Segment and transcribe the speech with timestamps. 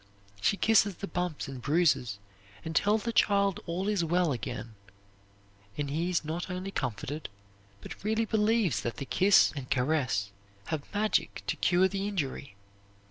[0.41, 2.17] She kisses the bumps and bruises
[2.65, 4.73] and tells the child all is well again,
[5.77, 7.29] and he is not only comforted,
[7.81, 10.31] but really believes that the kiss and caress
[10.65, 12.55] have magic to cure the injury.